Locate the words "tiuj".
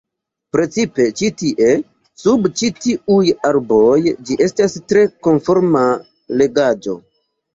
2.85-3.29